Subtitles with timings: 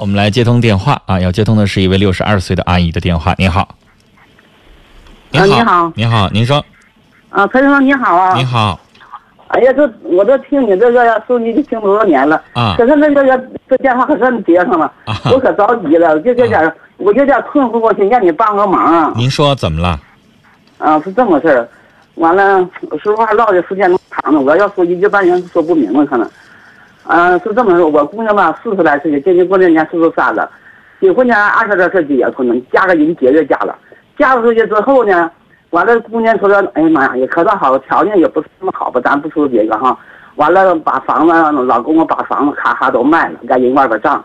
[0.00, 3.34] 我们来接通电话啊，要接通的是一位六十二岁的阿姨的电话。
[3.36, 3.60] 您好，
[5.32, 6.64] 啊你好您好，您说，
[7.28, 8.34] 啊，陈先生你好啊！
[8.34, 8.80] 你好
[9.48, 13.22] 哎呀，这我这听你这个收音机听多少年了，啊可是那个
[13.68, 19.12] 这电话可算接上了，啊，我可着急了，就这点我有点困惑，我想让你帮个忙啊！
[19.14, 20.00] 您说怎么了？
[20.78, 21.68] 啊，是这么事儿，
[22.14, 22.66] 完了，
[23.02, 26.26] 说话唠的时间长了，我要说一句半句说不明白可能。
[27.12, 30.48] 嗯，是这么说，我姑娘吧，四十来岁，今年过年年四十三了，
[31.00, 33.76] 结婚呢二十来岁结婚，嫁个人节就嫁了，
[34.16, 35.28] 嫁出去之后呢，
[35.70, 39.98] 完了姑娘说的，哎呀妈呀，也可倒好，条件也不是那么好吧，咱不说别的哈，
[40.36, 41.32] 完了把房子，
[41.64, 44.24] 老公公把房子咔咔都卖了，在人外边账。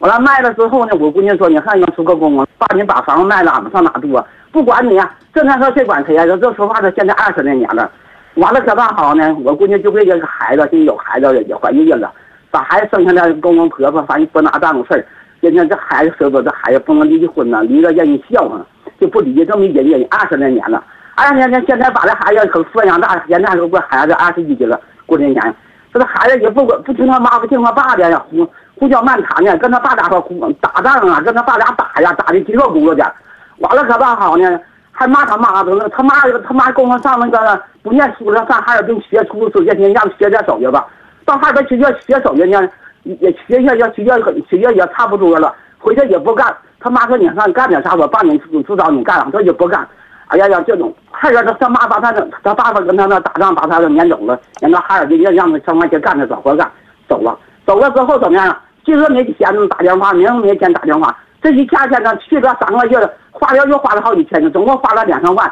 [0.00, 4.26] 完了卖了之后呢，我姑娘说：“你看，要出个公公，爸，你把房子卖了，俺们上哪住啊？
[4.50, 7.88] 不管你啊、这那事谁管谁呀、这这说话这现在二十来年了，
[8.34, 12.12] 完了可倒好呢，我姑娘就为这个孩子，现在有孩子，也怀孕了，
[12.54, 15.04] 把孩子生下来，公公婆婆反正不拿当回事儿。
[15.40, 18.64] 现在这孩子说说这孩子不能离婚呢，离了让人笑话，
[19.00, 20.80] 就不离，这么忍忍二十来年了，
[21.16, 25.54] 二十来年现在把这孩子可抚养大，现在都过孩子二十一岁了，过这年，
[25.92, 33.12] 这个孩子也不管不听他妈不听他爸的呀，胡胡搅蛮缠的，跟他爸俩说胡打仗啊，跟他爸俩打呀，打的叽里咕噜的，
[33.58, 34.60] 完了可倒好呢，
[34.92, 40.86] 还骂他妈的，他妈他妈供他上那个不念书了，上哈尔滨学厨师去，让学点手艺吧，
[41.24, 42.68] 到哈尔滨学校学手艺呢，
[43.02, 49.86] 也学学也学学学学也差不多了，回去也不干，他妈说你上干点啥，我帮你指指导你干，他也不干。
[50.28, 56.70] 哎呀呀，这种还让他他妈把他的他爸爸跟他那打仗把他给撵走了，撵到哈尔滨让让他上外去干着找活干，
[57.08, 58.56] 走了，走了之后怎么样？
[58.84, 65.50] 今儿没钱打电话，明儿没钱打电话，这一天天的去了三个月了，花了又花了好几千，总共花了两三万，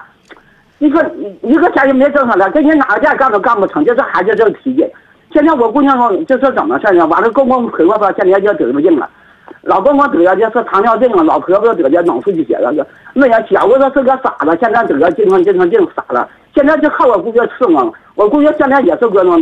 [0.79, 1.11] 一个
[1.43, 4.87] 一个钱也没挣上来，跟你哪个店干都干不成，就这孩子这个脾气。
[5.33, 7.07] 现在我姑娘说这是怎么事呢？
[7.07, 9.09] 完了公公婆婆吧，现在就得了病了。
[9.63, 12.73] 老公公得的是糖尿病了，老婆婆得的脑出血了，
[13.15, 17.95] 那样小姑子是个傻子，现在得了精神精神病傻了，现在就靠我姑娘伺候。
[18.15, 19.39] 我姑娘现在也是个那，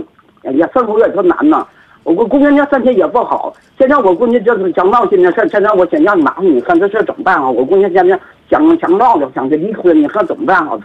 [0.53, 1.67] 也生活也是难呐。
[2.03, 7.49] 我姑姑娘家身体也不好，现在我姑娘就是想闹心的事，现在我想让你麻烦你看这事怎么办啊？
[7.49, 8.19] 我姑娘现在
[8.49, 10.59] 想想闹了，想去离婚，你看怎么办？
[10.69, 10.79] 啊，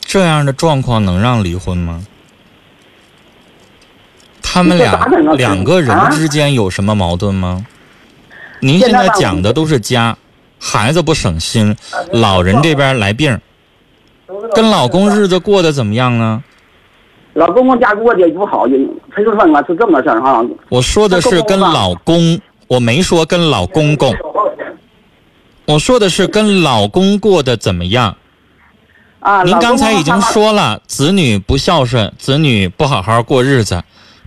[0.00, 2.00] 这样的状况能让离婚吗？
[4.52, 5.06] 他们俩
[5.36, 7.64] 两个人之间有什么矛盾吗？
[8.58, 10.16] 您现在讲的都是家，
[10.58, 11.76] 孩子不省心，
[12.10, 13.38] 老人这边来病，
[14.52, 16.42] 跟老公日子过得怎么样呢？
[17.34, 18.66] 老公公家过得也不好，
[19.14, 20.44] 陈生啊是这么事儿哈。
[20.68, 24.12] 我说的是跟老公，我没说跟老公公，
[25.64, 28.16] 我说的是跟老公过得怎么样。
[29.20, 33.80] 啊，您刚才已经说了，子女不孝顺，子女不好好过日子，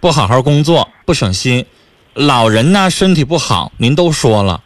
[0.03, 1.65] 不好好工作，不省心，
[2.13, 4.59] 老人呢身体不好，您都说了。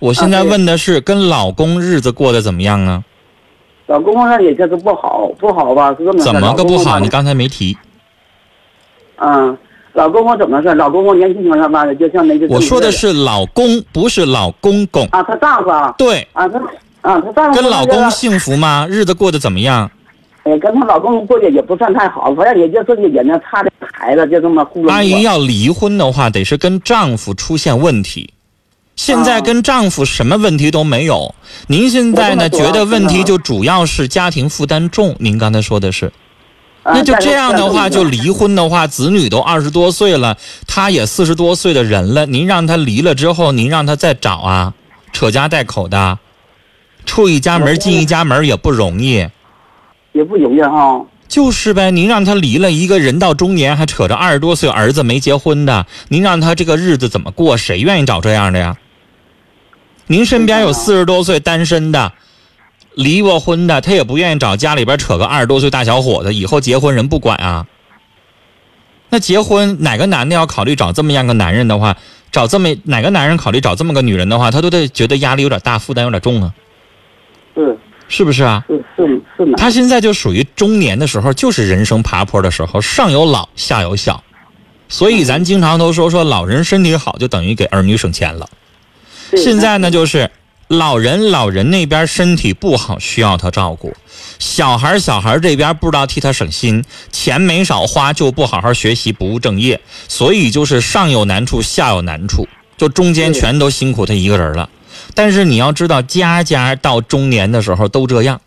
[0.00, 3.04] 我现在问的是跟老公日子过得怎么样啊？
[3.86, 5.94] 老公公那也就是不好，不好吧？
[5.96, 6.98] 是这么怎么个不好？
[6.98, 7.78] 你刚才没提。
[9.18, 9.56] 嗯，
[9.92, 10.74] 老公公怎么事儿？
[10.74, 15.06] 老公公年轻时候吧，就像那个我说的是老公，不是老公公。
[15.12, 16.58] 啊，她丈夫啊，对，啊，她
[17.02, 18.88] 啊，她丈夫跟老公幸福吗？
[18.90, 19.88] 日子过得怎么样？
[20.44, 28.32] 哎，跟她老公过得也不算太好，反正也就是也能差点孩子，就这么糊弄阿姨要离婚的话，得是跟丈夫出现问题。
[28.96, 31.34] 现在啊跟丈夫什么问题都没有，
[31.68, 35.14] 您现在呢觉得问题就主要是家庭负担重。
[35.18, 36.06] 您刚才说的是，
[36.82, 40.36] 啊那就这样的话，就离婚的话，子女都二十多岁了，
[40.66, 44.74] 他也四十多岁的人了，您让他离了之后，您让他再找啊，
[45.12, 46.18] 扯家带口的，
[47.06, 49.26] 出一家门进一家门也不容易。
[50.12, 51.04] 也不容易哈。
[51.28, 57.56] 就是呗，您让他离了一个人到中年还扯着二十多岁儿子没结婚的，您让他这个日子怎么过？
[57.56, 58.76] 谁愿意找这样的呀？
[60.08, 62.12] 您身边有四十多岁单身的，
[62.94, 67.64] 离过婚的，他也不愿意找家里边扯个二十多岁大小伙子，以后结婚人不管啊。
[69.08, 71.96] 那结婚哪个男的要考虑找这么样个男人的话，
[72.32, 76.52] 找这么哪个男人考虑找这么个女人的话，他都得觉得压力有点大，负担有点重啊，
[77.54, 77.78] 是
[78.10, 78.62] 是不是啊？
[78.68, 79.54] 是是是呢。
[79.56, 84.22] 他现在就属于中年的时候，就是人生爬坡的时候，上有老，下有小，
[84.88, 88.48] 所以咱经常都说说老人身体好，就等于给儿女省钱了。
[89.36, 90.28] 现在呢，就是
[90.66, 93.92] 老人老人那边身体不好，需要他照顾；
[94.40, 104.68] 小孩小孩这边不知道替他省心，钱没少花，就不好好学习，不务正业，所以就是上有难处，下有难处，就中间全都辛苦他一个人了。
[105.14, 108.40] 但是你要知道，家家到中年的时候都这样，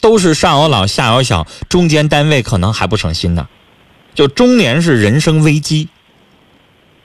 [0.00, 3.48] 都是上有老下有小，中间单位可能还不省心呢。
[4.14, 5.88] 就中年是人生危机，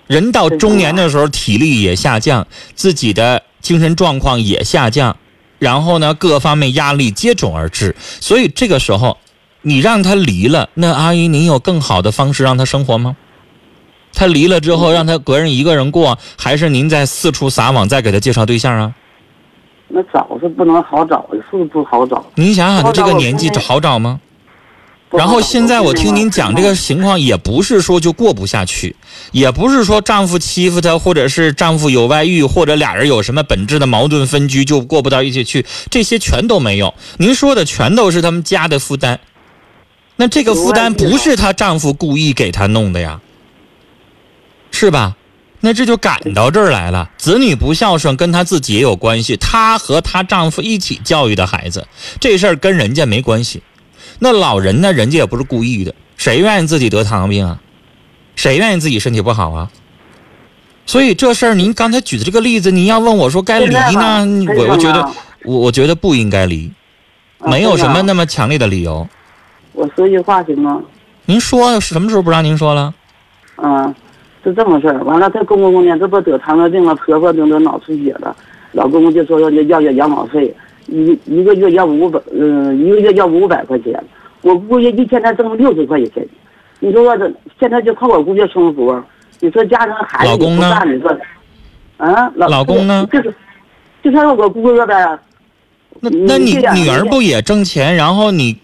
[0.08, 5.18] 人到中年的时候，体力也下降，自己的精神状况也下降，
[5.60, 7.96] 然后呢，各方面压力接踵而至。
[8.20, 9.18] 所以这个时候，
[9.62, 13.16] 你让他离了，那阿姨，您有更好的方式让他生活吗？
[14.14, 18.94] 他离了之后，让他个人一个人过，还是您在四处撒网，再给他介绍对象啊？
[19.90, 22.26] 那找是不能好找，是不好找。
[22.36, 24.20] 您想想，他这个年纪好找吗？
[25.12, 28.96] 然后现在我听您讲这个情况，也不是说就过不下去，
[29.32, 36.92] 也不是说丈夫欺负她，或者是丈夫有外遇，或者俩人有什么本质的矛盾分居就过不到一起去，这些全都没有。
[37.18, 39.20] 您说的全都是他们家的负担，
[40.16, 43.22] 那这个负担不是她丈夫故意给她弄的呀，
[44.74, 45.16] 是吧？
[45.62, 47.10] 那这就赶到这儿来了。
[47.18, 51.88] 子女不孝顺跟她自己也有关系，她和她丈夫一起教育的孩子，
[52.20, 53.64] 这事儿跟人家没关系。
[54.20, 54.92] 那老人呢？
[54.92, 57.60] 人家也不是故意的，谁愿意自己得糖尿病啊？
[58.36, 59.70] 谁愿意自己身体不好啊？
[60.86, 64.26] 所以这事儿，您刚才举的这个例子，您要问我说该离呢？
[64.58, 65.10] 我我觉得，
[65.46, 66.70] 我我觉得不应该离，
[67.46, 69.08] 没有什么那么强烈的理由。
[69.72, 70.82] 我说句话行吗？
[71.26, 72.94] 您说什么时候不让您说了？
[73.64, 73.96] 嗯，
[74.44, 75.04] 是这么事儿。
[75.04, 78.36] 完了，她公公呢，这不得糖尿病了，婆婆得得脑出血了，
[78.72, 80.54] 老公公就说要要要养老费。
[80.88, 84.04] 一一个月要五百，嗯，一个月要五百块钱，
[84.42, 86.28] 我姑爷一天才挣六十块钱。
[86.82, 89.02] 你说我这现在就靠我姑爷生活，
[89.40, 91.10] 你说加上孩子不干，你说，
[91.96, 93.08] 啊，老老公呢？
[93.10, 93.34] 就是，
[94.04, 95.18] 就像我姑爷呗。
[96.02, 97.96] 那那你女儿不也挣钱？
[97.96, 98.58] 然后你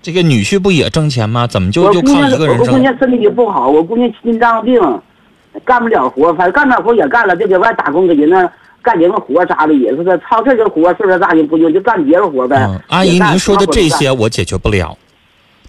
[0.00, 1.46] 这个女婿不也挣钱吗？
[1.46, 2.68] 怎么就就靠一个人挣？
[2.68, 4.80] 我姑娘身体也不好，我姑娘心脏病，
[5.64, 8.50] 干不了活，反正干点活也干了，就在外打工给人那。
[8.82, 12.56] 干点个活啥的也是的，超市的活岁数大人不用就干别的活呗。
[12.86, 14.96] 阿姨，您说的这些我解决不了，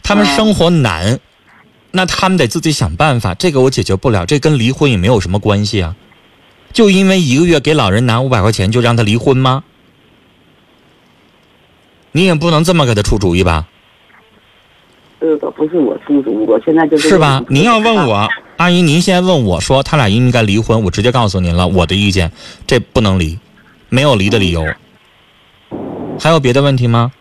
[0.03, 1.17] 他们生活难，
[1.89, 3.33] 那他们得自己想办法。
[3.33, 5.95] 这个我解决不了，这跟离婚也没有什么关系啊。
[6.71, 9.63] 就因为一个月给老人拿五百块钱就让他离婚吗？
[12.11, 13.65] 你也不能这么给他出主意吧？
[15.19, 17.43] 这个不是我出主意，我现在就是是吧？
[17.49, 18.29] 您要问我。
[18.57, 22.31] 阿姨，您先问我说他俩应该离婚，我直接告诉您了我的意见，
[22.65, 23.37] 这不能离，
[23.89, 24.65] 没有离的理由。
[26.19, 27.11] 还有别的问题吗？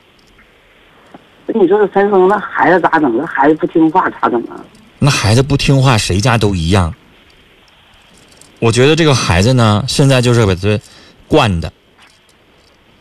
[1.49, 3.15] 你说这三生那孩子咋整？
[3.19, 4.57] 那孩子不听话咋整啊？
[4.99, 6.95] 那孩子不听话，谁家都一样。
[8.59, 10.81] 我觉得这个孩子呢，现在就是给他
[11.29, 11.71] 惯的。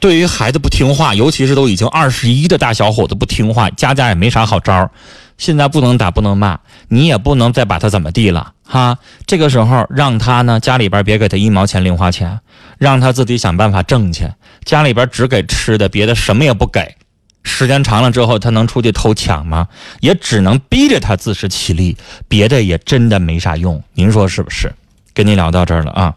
[0.02, 4.92] 对于孩子不听话，尤其是都已经二十一的大小伙子不听话，家家也没啥好招儿。
[5.38, 8.98] 现在不能打，不能骂，你也不能再把他怎么地了哈。
[9.26, 12.40] 这个时候让他呢，家里边别给他一毛钱零花钱，
[12.78, 14.30] 让他自己想办法挣去。
[14.64, 16.96] 家里边只给吃的，别的什么也不给。
[17.44, 19.68] 时间长了之后，他能出去偷抢吗？
[20.00, 21.96] 也只能逼着他自食其力，
[22.28, 23.84] 别的也真的没啥用。
[23.94, 24.74] 您说是不是？
[25.14, 26.16] 跟您聊到这儿了啊。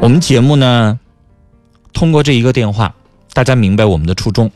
[0.00, 0.98] 我们节目呢，
[1.92, 2.94] 通过这一个电话，
[3.34, 4.50] 大家明白我们的初衷。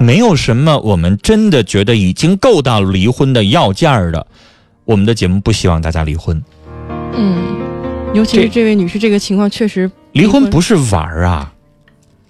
[0.00, 4.26] 没有什么，我们真的觉得已经够到离婚的要件儿的，
[4.84, 6.40] 我们的节目不希望大家离婚。
[7.14, 7.36] 嗯，
[8.14, 11.52] 尤其是这位女士，这个情况确实离婚不是玩儿啊，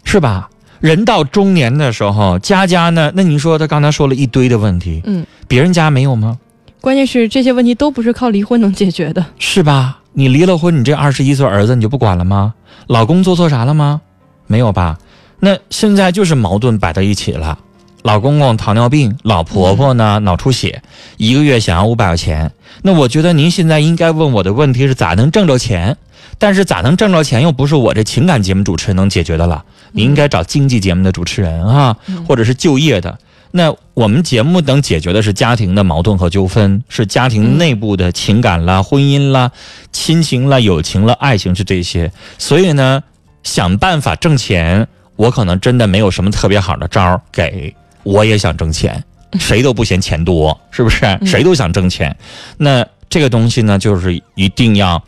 [0.03, 0.49] 是吧？
[0.81, 3.13] 人到中年的时候，家家呢？
[3.15, 6.39] 那您说他刚才说了一堆的问题，嗯，别人家没有吗？
[6.81, 10.01] 关键是这些问题都不是靠离婚能解决的，是吧？
[10.13, 12.55] 你离了婚，你这二十一岁儿子你就不管了吗？
[12.87, 14.01] 老公做错啥了吗？
[14.47, 14.97] 没有吧？
[15.41, 17.59] 那现在就是矛盾摆在一起了，
[18.03, 20.83] 老公公糖尿病，老婆婆呢脑出血，
[21.17, 22.51] 一个月想要五百块钱。
[22.83, 25.97] 那我觉得您现在应该问我的问题是咋能挣着钱？
[26.39, 33.19] 但是咋能挣着钱又不是我这情感节目主持人能解决的了，你应该找经济节目的主持人啊，或者是就业的。
[33.51, 39.51] 那我们节目能解决的是家庭的矛盾和纠纷，是家庭内部的情感啦、婚姻啦、
[39.91, 42.13] 亲情啦、友情啦、爱情是这些。
[42.37, 43.03] 所以呢，
[43.43, 44.87] 想办法挣钱。
[45.19, 49.03] 我可能真的没有什么特别好的招儿给，我也想挣钱，
[49.41, 51.19] 谁都不嫌钱多，是不是？
[51.27, 52.17] 谁都想挣钱，
[52.57, 55.03] 那这个东西呢，就是一定要，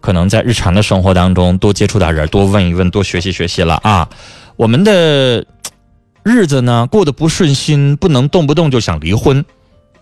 [0.00, 4.08] 可能在日常的生活当中多接触点人，多问一问，多学习学习了啊。
[4.54, 5.44] 我们的
[6.22, 9.44] 日子呢过得不顺心，不能动不动就想离婚，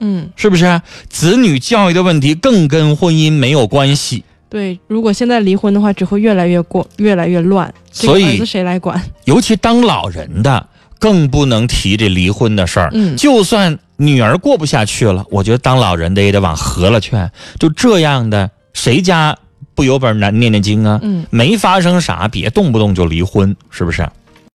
[0.00, 0.82] 嗯，是不是？
[1.08, 4.24] 子女教育的问题更跟婚姻没有关系。
[4.48, 7.72] 对，如果现在离婚的话，只会越来越过，越来越乱。
[7.90, 9.00] 所以儿子谁来管？
[9.24, 10.66] 尤其当老人的，
[10.98, 12.90] 更不能提这离婚的事儿。
[12.92, 17.30] 嗯，就算女儿过不下去了，我觉得当老人的也得往和了劝。
[17.58, 19.36] 就这样的，谁家
[19.74, 21.00] 不有本难念念经啊？
[21.02, 24.08] 嗯，没发生啥，别动不动就离婚，是不是？